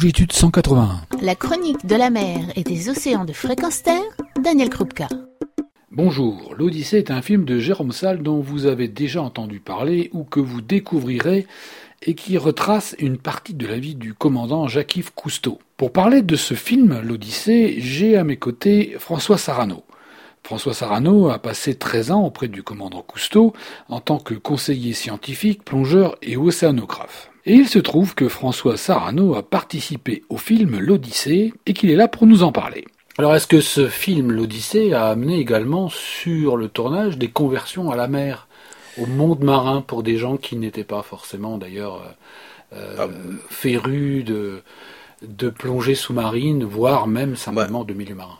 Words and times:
Longitude 0.00 0.32
181. 0.32 1.02
La 1.20 1.34
chronique 1.34 1.84
de 1.84 1.94
la 1.94 2.08
mer 2.08 2.38
et 2.56 2.62
des 2.62 2.88
océans 2.88 3.26
de 3.26 3.34
fréquence 3.34 3.82
terre, 3.82 4.00
Daniel 4.42 4.70
Krupka. 4.70 5.08
Bonjour, 5.90 6.54
l'Odyssée 6.56 6.96
est 6.96 7.10
un 7.10 7.20
film 7.20 7.44
de 7.44 7.58
Jérôme 7.58 7.92
Salle 7.92 8.22
dont 8.22 8.40
vous 8.40 8.64
avez 8.64 8.88
déjà 8.88 9.20
entendu 9.20 9.60
parler 9.60 10.08
ou 10.14 10.24
que 10.24 10.40
vous 10.40 10.62
découvrirez 10.62 11.46
et 12.00 12.14
qui 12.14 12.38
retrace 12.38 12.96
une 12.98 13.18
partie 13.18 13.52
de 13.52 13.66
la 13.66 13.78
vie 13.78 13.94
du 13.94 14.14
commandant 14.14 14.68
Jacques-Yves 14.68 15.12
Cousteau. 15.12 15.58
Pour 15.76 15.92
parler 15.92 16.22
de 16.22 16.36
ce 16.36 16.54
film, 16.54 16.98
l'Odyssée, 17.02 17.74
j'ai 17.80 18.16
à 18.16 18.24
mes 18.24 18.38
côtés 18.38 18.96
François 18.98 19.36
Sarano. 19.36 19.84
François 20.42 20.72
Sarano 20.72 21.28
a 21.28 21.38
passé 21.38 21.74
13 21.74 22.10
ans 22.10 22.24
auprès 22.24 22.48
du 22.48 22.62
commandant 22.62 23.02
Cousteau 23.02 23.52
en 23.90 24.00
tant 24.00 24.18
que 24.18 24.32
conseiller 24.32 24.94
scientifique, 24.94 25.62
plongeur 25.62 26.16
et 26.22 26.38
océanographe. 26.38 27.29
Et 27.46 27.54
il 27.54 27.68
se 27.68 27.78
trouve 27.78 28.14
que 28.14 28.28
François 28.28 28.76
Sarano 28.76 29.34
a 29.34 29.42
participé 29.42 30.22
au 30.28 30.36
film 30.36 30.78
L'Odyssée 30.78 31.52
et 31.66 31.72
qu'il 31.72 31.90
est 31.90 31.96
là 31.96 32.08
pour 32.08 32.26
nous 32.26 32.42
en 32.42 32.52
parler. 32.52 32.84
Alors 33.18 33.34
est-ce 33.34 33.46
que 33.46 33.60
ce 33.60 33.88
film 33.88 34.32
L'Odyssée 34.32 34.92
a 34.92 35.06
amené 35.06 35.38
également 35.38 35.88
sur 35.88 36.56
le 36.56 36.68
tournage 36.68 37.18
des 37.18 37.28
conversions 37.28 37.90
à 37.90 37.96
la 37.96 38.08
mer, 38.08 38.46
au 38.98 39.06
monde 39.06 39.40
marin 39.40 39.82
pour 39.82 40.02
des 40.02 40.16
gens 40.16 40.36
qui 40.36 40.56
n'étaient 40.56 40.84
pas 40.84 41.02
forcément 41.02 41.58
d'ailleurs 41.58 42.02
euh, 42.74 42.96
ah, 42.98 43.08
férus 43.48 44.24
de, 44.24 44.62
de 45.22 45.48
plongée 45.48 45.94
sous-marine, 45.94 46.64
voire 46.64 47.06
même 47.06 47.36
simplement 47.36 47.84
de 47.84 47.94
milieu 47.94 48.14
marin 48.14 48.38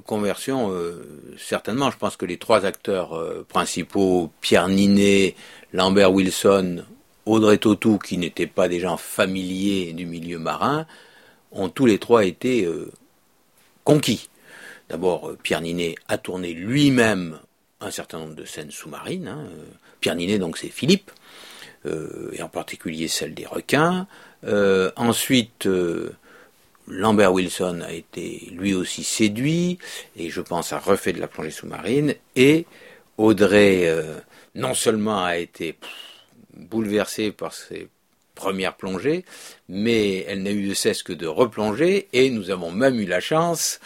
conversion, 0.00 0.72
euh, 0.72 1.06
certainement. 1.38 1.90
Je 1.90 1.96
pense 1.96 2.16
que 2.16 2.26
les 2.26 2.36
trois 2.36 2.64
acteurs 2.64 3.14
euh, 3.14 3.46
principaux, 3.48 4.30
Pierre 4.40 4.68
Ninet, 4.68 5.34
Lambert 5.72 6.12
Wilson, 6.12 6.84
Audrey 7.26 7.58
Tautou, 7.58 7.98
qui 7.98 8.18
n'étaient 8.18 8.46
pas 8.46 8.68
des 8.68 8.80
gens 8.80 8.96
familiers 8.96 9.92
du 9.92 10.06
milieu 10.06 10.38
marin, 10.38 10.86
ont 11.52 11.68
tous 11.68 11.86
les 11.86 11.98
trois 11.98 12.24
été 12.24 12.64
euh, 12.64 12.90
conquis. 13.84 14.28
D'abord, 14.88 15.32
Pierre 15.42 15.60
Ninet 15.60 15.94
a 16.08 16.18
tourné 16.18 16.52
lui-même 16.52 17.38
un 17.80 17.90
certain 17.90 18.18
nombre 18.18 18.34
de 18.34 18.44
scènes 18.44 18.70
sous-marines. 18.70 19.28
Hein. 19.28 19.48
Pierre 20.00 20.14
Ninet, 20.14 20.38
donc, 20.38 20.58
c'est 20.58 20.68
Philippe, 20.68 21.10
et 21.86 22.42
en 22.42 22.48
particulier 22.48 23.08
celle 23.08 23.34
des 23.34 23.44
requins. 23.44 24.06
ensuite, 24.96 25.68
Lambert 26.86 27.32
Wilson 27.32 27.80
a 27.86 27.92
été 27.92 28.48
lui 28.52 28.74
aussi 28.74 29.04
séduit, 29.04 29.78
et 30.16 30.28
je 30.30 30.40
pense 30.40 30.72
a 30.72 30.78
refait 30.78 31.12
de 31.12 31.20
la 31.20 31.28
plongée 31.28 31.50
sous-marine, 31.50 32.14
et 32.36 32.66
Audrey 33.16 33.88
euh, 33.88 34.18
non 34.54 34.74
seulement 34.74 35.24
a 35.24 35.38
été 35.38 35.76
bouleversée 36.56 37.32
par 37.32 37.54
ses 37.54 37.88
premières 38.34 38.76
plongées, 38.76 39.24
mais 39.68 40.18
elle 40.22 40.42
n'a 40.42 40.50
eu 40.50 40.68
de 40.68 40.74
cesse 40.74 41.02
que 41.02 41.12
de 41.12 41.26
replonger, 41.26 42.08
et 42.12 42.30
nous 42.30 42.50
avons 42.50 42.72
même 42.72 42.98
eu 42.98 43.06
la 43.06 43.20
chance 43.20 43.80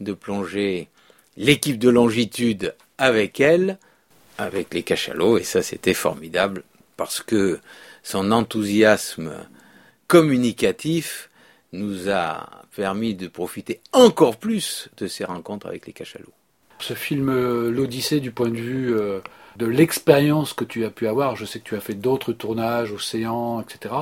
de 0.00 0.12
plonger 0.12 0.88
l'équipe 1.36 1.78
de 1.78 1.88
longitude 1.88 2.74
avec 2.98 3.40
elle, 3.40 3.78
avec 4.38 4.74
les 4.74 4.82
cachalots, 4.82 5.38
et 5.38 5.44
ça 5.44 5.62
c'était 5.62 5.94
formidable, 5.94 6.64
parce 6.96 7.22
que 7.22 7.60
son 8.02 8.30
enthousiasme 8.30 9.32
communicatif 10.06 11.30
nous 11.72 12.10
a 12.10 12.62
permis 12.76 13.14
de 13.14 13.28
profiter 13.28 13.80
encore 13.92 14.36
plus 14.36 14.88
de 14.96 15.06
ces 15.06 15.24
rencontres 15.24 15.66
avec 15.66 15.86
les 15.86 15.92
cachalots. 15.92 16.32
Ce 16.78 16.94
film, 16.94 17.28
euh, 17.28 17.70
l'Odyssée, 17.70 18.20
du 18.20 18.30
point 18.30 18.50
de 18.50 18.56
vue 18.56 18.94
euh, 18.94 19.20
de 19.56 19.66
l'expérience 19.66 20.52
que 20.52 20.64
tu 20.64 20.84
as 20.84 20.90
pu 20.90 21.06
avoir, 21.06 21.36
je 21.36 21.44
sais 21.44 21.60
que 21.60 21.64
tu 21.64 21.76
as 21.76 21.80
fait 21.80 21.94
d'autres 21.94 22.32
tournages, 22.32 22.92
océans, 22.92 23.60
etc. 23.60 23.94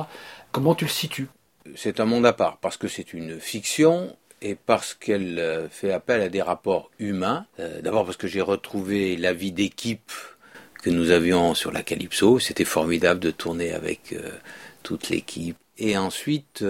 Comment 0.51 0.75
tu 0.75 0.85
le 0.85 0.89
situes? 0.89 1.27
C'est 1.75 1.99
un 1.99 2.05
monde 2.05 2.25
à 2.25 2.33
part, 2.33 2.57
parce 2.57 2.77
que 2.77 2.87
c'est 2.87 3.13
une 3.13 3.39
fiction 3.39 4.15
et 4.41 4.55
parce 4.55 4.93
qu'elle 4.93 5.39
euh, 5.39 5.69
fait 5.69 5.91
appel 5.91 6.21
à 6.21 6.29
des 6.29 6.41
rapports 6.41 6.91
humains. 6.99 7.45
D'abord 7.81 8.05
parce 8.05 8.17
que 8.17 8.27
j'ai 8.27 8.41
retrouvé 8.41 9.15
la 9.15 9.33
vie 9.33 9.51
d'équipe 9.51 10.11
que 10.81 10.89
nous 10.89 11.11
avions 11.11 11.53
sur 11.53 11.71
la 11.71 11.81
Calypso. 11.81 12.39
C'était 12.39 12.65
formidable 12.65 13.21
de 13.21 13.31
tourner 13.31 13.71
avec 13.71 14.13
toute 14.83 15.07
l'équipe. 15.07 15.55
Et 15.77 15.97
ensuite, 15.97 16.61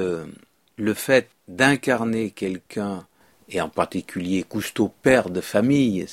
le 0.78 0.94
fait 0.94 1.30
d'incarner 1.47 2.31
quelqu'un, 2.31 3.06
et 3.50 3.62
en 3.62 3.70
particulier 3.70 4.44
Cousteau, 4.44 4.92
père 5.02 5.30
de 5.30 5.42
famille, 5.42 6.06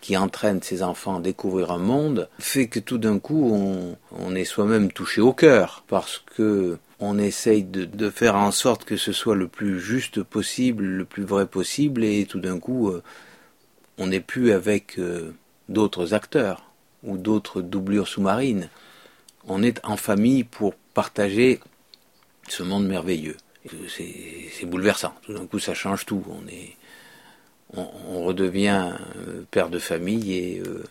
qui 0.00 0.16
entraîne 0.16 0.62
ses 0.62 0.82
enfants 0.82 1.18
à 1.18 1.20
découvrir 1.20 1.70
un 1.70 1.78
monde, 1.78 2.28
fait 2.38 2.66
que 2.66 2.80
tout 2.80 2.98
d'un 2.98 3.18
coup 3.18 3.96
on, 4.10 4.34
est 4.34 4.44
soi-même 4.44 4.90
touché 4.92 5.20
au 5.20 5.32
cœur, 5.32 5.84
parce 5.86 6.22
que 6.36 6.78
on 6.98 7.18
essaye 7.18 7.64
de, 7.64 8.10
faire 8.10 8.36
en 8.36 8.50
sorte 8.50 8.84
que 8.84 8.96
ce 8.96 9.12
soit 9.12 9.34
le 9.34 9.48
plus 9.48 9.80
juste 9.80 10.22
possible, 10.22 10.84
le 10.84 11.04
plus 11.04 11.24
vrai 11.24 11.46
possible, 11.46 12.04
et 12.04 12.26
tout 12.26 12.40
d'un 12.40 12.58
coup 12.58 12.88
euh, 12.88 13.02
on 13.98 14.08
n'est 14.08 14.20
plus 14.20 14.52
avec 14.52 14.98
euh, 14.98 15.34
d'autres 15.68 16.14
acteurs 16.14 16.70
ou 17.04 17.16
d'autres 17.16 17.62
doublures 17.62 18.08
sous-marines. 18.08 18.68
On 19.46 19.62
est 19.62 19.80
en 19.84 19.96
famille 19.96 20.44
pour 20.44 20.74
partager 20.94 21.60
ce 22.48 22.62
monde 22.62 22.86
merveilleux 22.86 23.36
c'est 23.88 24.66
bouleversant. 24.66 25.14
Tout 25.22 25.34
d'un 25.34 25.46
coup, 25.46 25.58
ça 25.58 25.74
change 25.74 26.06
tout. 26.06 26.24
On 26.28 26.46
est, 26.48 26.76
on, 27.76 28.24
redevient 28.24 28.92
euh, 29.28 29.42
père 29.50 29.68
de 29.68 29.78
famille 29.78 30.34
et 30.34 30.60
euh, 30.60 30.84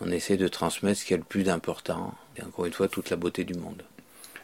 on 0.00 0.10
essaie 0.10 0.36
de 0.36 0.48
transmettre 0.48 1.00
ce 1.00 1.04
qui 1.04 1.14
est 1.14 1.18
le 1.18 1.22
plus 1.22 1.48
important. 1.48 2.14
Et 2.36 2.42
encore 2.42 2.66
une 2.66 2.72
fois, 2.72 2.88
toute 2.88 3.10
la 3.10 3.16
beauté 3.16 3.44
du 3.44 3.54
monde. 3.54 3.82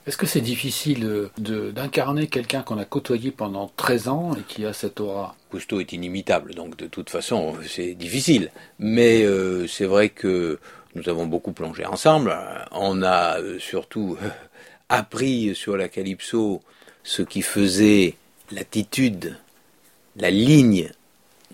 Est-ce 0.06 0.18
que 0.18 0.26
c'est 0.26 0.42
difficile 0.42 1.30
d'incarner 1.38 2.26
quelqu'un 2.26 2.62
qu'on 2.62 2.76
a 2.76 2.84
côtoyé 2.84 3.30
pendant 3.30 3.72
13 3.74 4.08
ans 4.08 4.34
et 4.34 4.42
qui 4.42 4.66
a 4.66 4.74
cette 4.74 5.00
aura? 5.00 5.34
Cousteau 5.50 5.80
est 5.80 5.94
inimitable, 5.94 6.54
donc 6.54 6.76
de 6.76 6.86
toute 6.86 7.08
façon, 7.08 7.56
c'est 7.66 7.94
difficile. 7.94 8.50
Mais 8.78 9.22
euh, 9.22 9.66
c'est 9.66 9.86
vrai 9.86 10.10
que 10.10 10.58
nous 10.94 11.08
avons 11.08 11.26
beaucoup 11.26 11.52
plongé 11.52 11.86
ensemble. 11.86 12.36
On 12.72 13.02
a 13.02 13.38
surtout 13.58 14.18
appris 14.90 15.54
sur 15.54 15.78
la 15.78 15.88
Calypso 15.88 16.62
ce 17.04 17.22
qui 17.22 17.42
faisait 17.42 18.14
l'attitude, 18.50 19.36
la 20.16 20.30
ligne 20.30 20.90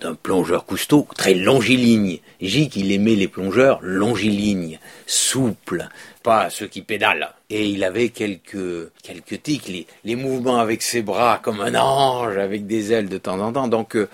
d'un 0.00 0.14
plongeur 0.14 0.64
Cousteau, 0.64 1.06
très 1.14 1.34
longiligne. 1.34 2.20
J 2.40 2.70
il 2.74 2.92
aimait 2.92 3.16
les 3.16 3.28
plongeurs 3.28 3.80
longilignes, 3.82 4.78
souples, 5.06 5.88
pas 6.22 6.48
ceux 6.48 6.66
qui 6.66 6.80
pédalent. 6.80 7.34
Et 7.50 7.68
il 7.68 7.84
avait 7.84 8.08
quelques, 8.08 8.90
quelques 9.02 9.42
tics, 9.42 9.86
les, 10.04 10.16
mouvements 10.16 10.58
avec 10.58 10.80
ses 10.82 11.02
bras 11.02 11.38
comme 11.42 11.60
un 11.60 11.74
ange, 11.74 12.38
avec 12.38 12.66
des 12.66 12.92
ailes 12.92 13.08
de 13.08 13.18
temps 13.18 13.40
en 13.40 13.52
temps. 13.52 13.68
Donc, 13.68 13.96
euh, 13.96 14.08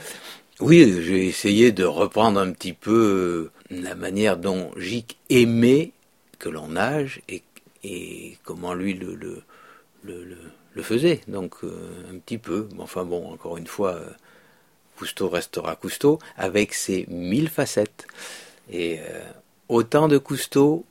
oui, 0.59 1.03
j'ai 1.03 1.27
essayé 1.27 1.71
de 1.71 1.85
reprendre 1.85 2.41
un 2.41 2.51
petit 2.51 2.73
peu 2.73 3.51
euh, 3.71 3.83
la 3.83 3.95
manière 3.95 4.37
dont 4.39 4.71
Gic 4.77 5.19
aimait 5.31 5.93
que 6.39 6.49
l'on 6.49 6.69
nage 6.69 7.21
et, 7.29 7.43
et 7.85 8.39
comment 8.45 8.75
lui 8.75 8.95
le, 8.95 9.43
le 10.77 10.83
faisait, 10.83 11.23
donc 11.27 11.57
euh, 11.65 12.05
un 12.13 12.19
petit 12.19 12.39
peu. 12.39 12.69
Enfin 12.79 13.05
bon, 13.05 13.33
encore 13.33 13.57
une 13.57 13.67
fois, 13.67 13.95
euh, 13.95 14.11
Cousteau 14.97 15.29
restera 15.29 15.75
Cousteau 15.75 16.19
avec 16.37 16.75
ses 16.75 17.07
mille 17.09 17.49
facettes. 17.49 18.07
Et 18.71 19.01
euh, 19.01 19.25
autant 19.69 20.07
de 20.07 20.19
Cousteau 20.19 20.85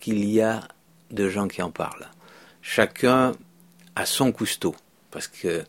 qu'il 0.00 0.24
y 0.24 0.40
a 0.40 0.66
de 1.10 1.28
gens 1.28 1.46
qui 1.46 1.62
en 1.62 1.70
parlent. 1.70 2.08
Chacun 2.62 3.32
a 3.96 4.06
son 4.06 4.32
Cousteau, 4.32 4.74
parce 5.10 5.28
que 5.28 5.64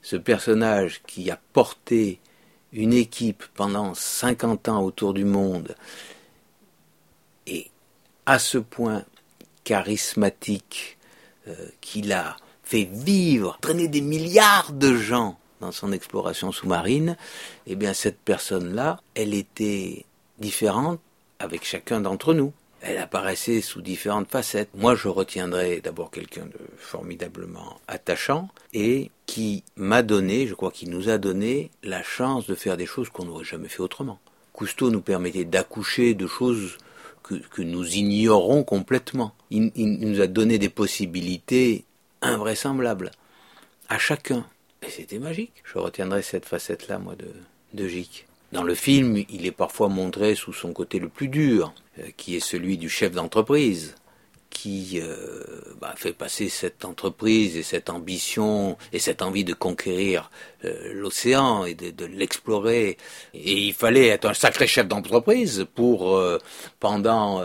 ce 0.00 0.16
personnage 0.16 1.02
qui 1.06 1.30
a 1.30 1.38
porté 1.52 2.18
une 2.72 2.94
équipe 2.94 3.44
pendant 3.54 3.94
50 3.94 4.68
ans 4.68 4.82
autour 4.82 5.12
du 5.12 5.24
monde 5.24 5.76
est 7.46 7.70
à 8.24 8.38
ce 8.38 8.56
point 8.56 9.04
charismatique 9.64 10.96
qu'il 11.80 12.12
a 12.12 12.36
fait 12.62 12.88
vivre, 12.90 13.58
traîner 13.60 13.88
des 13.88 14.00
milliards 14.00 14.72
de 14.72 14.94
gens 14.96 15.38
dans 15.60 15.72
son 15.72 15.92
exploration 15.92 16.52
sous-marine, 16.52 17.16
eh 17.66 17.76
bien 17.76 17.94
cette 17.94 18.18
personne-là, 18.18 19.00
elle 19.14 19.34
était 19.34 20.04
différente 20.38 21.00
avec 21.38 21.64
chacun 21.64 22.00
d'entre 22.00 22.34
nous. 22.34 22.52
Elle 22.84 22.98
apparaissait 22.98 23.60
sous 23.60 23.80
différentes 23.80 24.28
facettes. 24.28 24.70
Moi, 24.74 24.96
je 24.96 25.06
retiendrai 25.06 25.80
d'abord 25.80 26.10
quelqu'un 26.10 26.46
de 26.46 26.58
formidablement 26.78 27.80
attachant 27.86 28.48
et 28.74 29.12
qui 29.26 29.62
m'a 29.76 30.02
donné, 30.02 30.48
je 30.48 30.54
crois 30.54 30.72
qu'il 30.72 30.90
nous 30.90 31.08
a 31.08 31.18
donné, 31.18 31.70
la 31.84 32.02
chance 32.02 32.46
de 32.48 32.56
faire 32.56 32.76
des 32.76 32.86
choses 32.86 33.08
qu'on 33.08 33.26
n'aurait 33.26 33.44
jamais 33.44 33.68
fait 33.68 33.80
autrement. 33.80 34.18
Cousteau 34.52 34.90
nous 34.90 35.00
permettait 35.00 35.44
d'accoucher 35.44 36.14
de 36.14 36.26
choses 36.26 36.76
que, 37.22 37.62
nous 37.62 37.86
ignorons 37.96 38.64
complètement. 38.64 39.34
il, 39.50 39.70
nous 39.76 40.20
a 40.20 40.26
donné 40.26 40.58
des 40.58 40.68
possibilités 40.68 41.84
invraisemblable 42.20 43.10
à 43.88 43.98
chacun. 43.98 44.44
Et 44.86 44.90
c'était 44.90 45.18
magique. 45.18 45.62
Je 45.64 45.78
retiendrai 45.78 46.22
cette 46.22 46.46
facette-là, 46.46 46.98
moi, 46.98 47.14
de, 47.14 47.28
de 47.74 47.88
Gic. 47.88 48.26
Dans 48.52 48.64
le 48.64 48.74
film, 48.74 49.24
il 49.30 49.46
est 49.46 49.52
parfois 49.52 49.88
montré 49.88 50.34
sous 50.34 50.52
son 50.52 50.72
côté 50.72 50.98
le 50.98 51.08
plus 51.08 51.28
dur, 51.28 51.72
euh, 51.98 52.08
qui 52.16 52.36
est 52.36 52.40
celui 52.40 52.76
du 52.76 52.88
chef 52.88 53.12
d'entreprise, 53.12 53.94
qui 54.52 55.00
euh, 55.00 55.42
bah, 55.80 55.94
fait 55.96 56.12
passer 56.12 56.48
cette 56.48 56.84
entreprise 56.84 57.56
et 57.56 57.62
cette 57.62 57.88
ambition 57.88 58.76
et 58.92 58.98
cette 58.98 59.22
envie 59.22 59.44
de 59.44 59.54
conquérir 59.54 60.30
euh, 60.64 60.92
l'océan 60.92 61.64
et 61.64 61.74
de, 61.74 62.04
l'explorer. 62.04 62.98
Et 63.34 63.52
il 63.54 63.72
fallait 63.72 64.08
être 64.08 64.26
un 64.26 64.34
sacré 64.34 64.66
chef 64.66 64.86
d'entreprise 64.86 65.66
pour, 65.74 66.14
euh, 66.14 66.38
pendant 66.80 67.42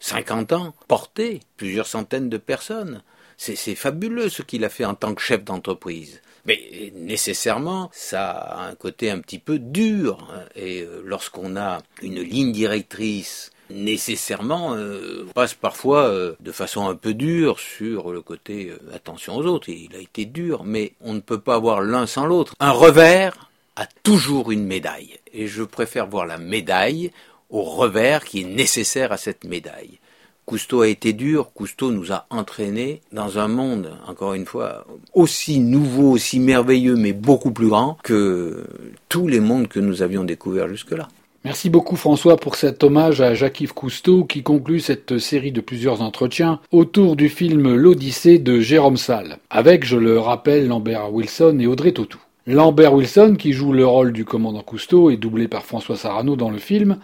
50 0.00 0.52
ans, 0.52 0.74
porter 0.88 1.40
plusieurs 1.56 1.86
centaines 1.86 2.28
de 2.28 2.38
personnes. 2.38 3.02
C'est 3.38 3.74
fabuleux 3.74 4.28
ce 4.28 4.42
qu'il 4.42 4.64
a 4.64 4.68
fait 4.68 4.84
en 4.84 4.94
tant 4.94 5.14
que 5.14 5.22
chef 5.22 5.42
d'entreprise. 5.42 6.20
Mais 6.44 6.92
nécessairement, 6.94 7.90
ça 7.92 8.30
a 8.30 8.68
un 8.68 8.74
côté 8.74 9.10
un 9.10 9.18
petit 9.18 9.38
peu 9.38 9.58
dur. 9.58 10.28
Et 10.54 10.86
lorsqu'on 11.04 11.56
a 11.56 11.82
une 12.02 12.20
ligne 12.20 12.52
directrice 12.52 13.50
nécessairement 13.72 14.74
euh, 14.74 15.26
passe 15.34 15.54
parfois 15.54 16.04
euh, 16.04 16.34
de 16.40 16.52
façon 16.52 16.88
un 16.88 16.94
peu 16.94 17.14
dure 17.14 17.58
sur 17.58 18.12
le 18.12 18.20
côté 18.20 18.70
euh, 18.70 18.94
attention 18.94 19.36
aux 19.36 19.46
autres. 19.46 19.68
il 19.68 19.94
a 19.96 20.00
été 20.00 20.24
dur, 20.24 20.64
mais 20.64 20.92
on 21.00 21.14
ne 21.14 21.20
peut 21.20 21.40
pas 21.40 21.54
avoir 21.54 21.80
l'un 21.80 22.06
sans 22.06 22.26
l'autre. 22.26 22.54
Un 22.60 22.70
revers 22.70 23.50
a 23.76 23.86
toujours 24.02 24.50
une 24.50 24.64
médaille. 24.64 25.18
Et 25.32 25.46
je 25.46 25.62
préfère 25.62 26.06
voir 26.06 26.26
la 26.26 26.38
médaille 26.38 27.10
au 27.50 27.62
revers 27.62 28.24
qui 28.24 28.42
est 28.42 28.46
nécessaire 28.46 29.12
à 29.12 29.16
cette 29.16 29.44
médaille. 29.44 29.98
Cousteau 30.44 30.80
a 30.82 30.88
été 30.88 31.12
dur, 31.12 31.52
Cousteau 31.52 31.92
nous 31.92 32.12
a 32.12 32.26
entraînés 32.28 33.00
dans 33.12 33.38
un 33.38 33.46
monde, 33.46 33.96
encore 34.08 34.34
une 34.34 34.44
fois, 34.44 34.84
aussi 35.14 35.60
nouveau, 35.60 36.10
aussi 36.10 36.40
merveilleux, 36.40 36.96
mais 36.96 37.12
beaucoup 37.12 37.52
plus 37.52 37.68
grand 37.68 37.96
que 38.02 38.64
tous 39.08 39.28
les 39.28 39.38
mondes 39.38 39.68
que 39.68 39.78
nous 39.78 40.02
avions 40.02 40.24
découverts 40.24 40.68
jusque-là. 40.68 41.08
Merci 41.44 41.70
beaucoup 41.70 41.96
François 41.96 42.36
pour 42.36 42.54
cet 42.54 42.84
hommage 42.84 43.20
à 43.20 43.34
Jacques-Yves 43.34 43.74
Cousteau 43.74 44.22
qui 44.22 44.44
conclut 44.44 44.78
cette 44.78 45.18
série 45.18 45.50
de 45.50 45.60
plusieurs 45.60 46.00
entretiens 46.00 46.60
autour 46.70 47.16
du 47.16 47.28
film 47.28 47.74
L'Odyssée 47.74 48.38
de 48.38 48.60
Jérôme 48.60 48.96
Salle, 48.96 49.38
avec, 49.50 49.84
je 49.84 49.96
le 49.96 50.20
rappelle, 50.20 50.68
Lambert 50.68 51.12
Wilson 51.12 51.58
et 51.58 51.66
Audrey 51.66 51.90
Tautou. 51.90 52.20
Lambert 52.46 52.94
Wilson, 52.94 53.34
qui 53.36 53.52
joue 53.52 53.72
le 53.72 53.84
rôle 53.84 54.12
du 54.12 54.24
commandant 54.24 54.62
Cousteau, 54.62 55.10
est 55.10 55.16
doublé 55.16 55.48
par 55.48 55.64
François 55.64 55.96
Sarano 55.96 56.36
dans 56.36 56.50
le 56.50 56.58
film. 56.58 56.98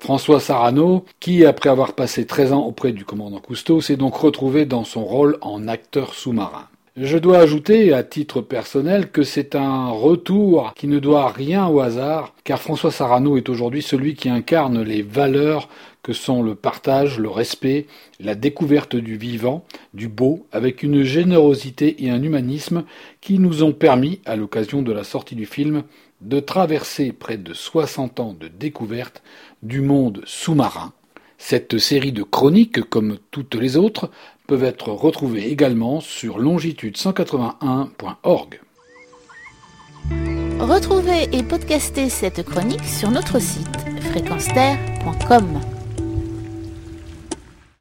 François 0.00 0.40
Sarano, 0.40 1.04
qui, 1.20 1.44
après 1.44 1.70
avoir 1.70 1.92
passé 1.92 2.26
13 2.26 2.52
ans 2.52 2.66
auprès 2.66 2.90
du 2.90 3.04
commandant 3.04 3.38
Cousteau, 3.38 3.80
s'est 3.80 3.96
donc 3.96 4.16
retrouvé 4.16 4.66
dans 4.66 4.84
son 4.84 5.04
rôle 5.04 5.38
en 5.40 5.68
acteur 5.68 6.14
sous-marin. 6.14 6.66
Je 6.96 7.18
dois 7.18 7.38
ajouter, 7.38 7.92
à 7.92 8.04
titre 8.04 8.40
personnel, 8.40 9.10
que 9.10 9.24
c'est 9.24 9.56
un 9.56 9.88
retour 9.88 10.74
qui 10.74 10.86
ne 10.86 11.00
doit 11.00 11.28
rien 11.28 11.66
au 11.66 11.80
hasard, 11.80 12.32
car 12.44 12.62
François 12.62 12.92
Sarano 12.92 13.36
est 13.36 13.48
aujourd'hui 13.48 13.82
celui 13.82 14.14
qui 14.14 14.28
incarne 14.28 14.80
les 14.80 15.02
valeurs 15.02 15.68
que 16.04 16.12
sont 16.12 16.40
le 16.40 16.54
partage, 16.54 17.18
le 17.18 17.28
respect, 17.28 17.88
la 18.20 18.36
découverte 18.36 18.94
du 18.94 19.16
vivant, 19.16 19.64
du 19.92 20.06
beau, 20.06 20.46
avec 20.52 20.84
une 20.84 21.02
générosité 21.02 22.04
et 22.04 22.10
un 22.10 22.22
humanisme 22.22 22.84
qui 23.20 23.40
nous 23.40 23.64
ont 23.64 23.72
permis, 23.72 24.20
à 24.24 24.36
l'occasion 24.36 24.80
de 24.80 24.92
la 24.92 25.02
sortie 25.02 25.34
du 25.34 25.46
film, 25.46 25.82
de 26.20 26.38
traverser 26.38 27.10
près 27.10 27.38
de 27.38 27.54
60 27.54 28.20
ans 28.20 28.36
de 28.38 28.46
découverte 28.46 29.24
du 29.64 29.80
monde 29.80 30.22
sous-marin. 30.26 30.92
Cette 31.38 31.78
série 31.78 32.12
de 32.12 32.22
chroniques, 32.22 32.82
comme 32.88 33.18
toutes 33.32 33.56
les 33.56 33.76
autres, 33.76 34.10
peuvent 34.46 34.64
être 34.64 34.90
retrouvés 34.90 35.50
également 35.50 36.00
sur 36.00 36.38
longitude181.org. 36.38 38.60
Retrouvez 40.60 41.28
et 41.32 41.42
podcastez 41.42 42.08
cette 42.08 42.44
chronique 42.44 42.84
sur 42.84 43.10
notre 43.10 43.38
site 43.38 43.68
fréquence 44.00 44.48